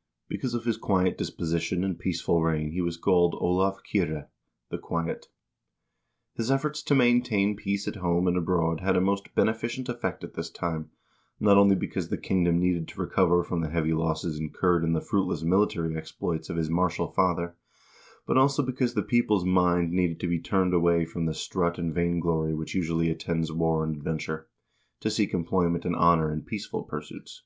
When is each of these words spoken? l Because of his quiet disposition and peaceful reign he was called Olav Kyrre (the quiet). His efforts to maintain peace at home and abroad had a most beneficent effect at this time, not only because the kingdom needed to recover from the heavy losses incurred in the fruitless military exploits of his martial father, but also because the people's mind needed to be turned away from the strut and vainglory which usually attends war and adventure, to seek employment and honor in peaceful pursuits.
l 0.00 0.02
Because 0.30 0.54
of 0.54 0.64
his 0.64 0.78
quiet 0.78 1.18
disposition 1.18 1.84
and 1.84 1.98
peaceful 1.98 2.42
reign 2.42 2.70
he 2.70 2.80
was 2.80 2.96
called 2.96 3.34
Olav 3.34 3.82
Kyrre 3.82 4.28
(the 4.70 4.78
quiet). 4.78 5.26
His 6.32 6.50
efforts 6.50 6.82
to 6.84 6.94
maintain 6.94 7.54
peace 7.54 7.86
at 7.86 7.96
home 7.96 8.26
and 8.26 8.34
abroad 8.34 8.80
had 8.80 8.96
a 8.96 9.00
most 9.02 9.34
beneficent 9.34 9.90
effect 9.90 10.24
at 10.24 10.32
this 10.32 10.48
time, 10.48 10.90
not 11.38 11.58
only 11.58 11.74
because 11.76 12.08
the 12.08 12.16
kingdom 12.16 12.58
needed 12.58 12.88
to 12.88 12.98
recover 13.02 13.44
from 13.44 13.60
the 13.60 13.68
heavy 13.68 13.92
losses 13.92 14.40
incurred 14.40 14.84
in 14.84 14.94
the 14.94 15.02
fruitless 15.02 15.42
military 15.42 15.94
exploits 15.94 16.48
of 16.48 16.56
his 16.56 16.70
martial 16.70 17.08
father, 17.12 17.54
but 18.26 18.38
also 18.38 18.62
because 18.62 18.94
the 18.94 19.02
people's 19.02 19.44
mind 19.44 19.92
needed 19.92 20.18
to 20.20 20.28
be 20.28 20.38
turned 20.40 20.72
away 20.72 21.04
from 21.04 21.26
the 21.26 21.34
strut 21.34 21.78
and 21.78 21.92
vainglory 21.94 22.54
which 22.54 22.74
usually 22.74 23.10
attends 23.10 23.52
war 23.52 23.84
and 23.84 23.96
adventure, 23.96 24.48
to 25.00 25.10
seek 25.10 25.34
employment 25.34 25.84
and 25.84 25.94
honor 25.94 26.32
in 26.32 26.40
peaceful 26.40 26.84
pursuits. 26.84 27.42